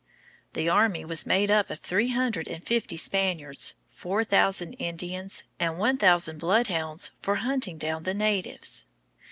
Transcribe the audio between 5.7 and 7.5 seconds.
one thousand bloodhounds for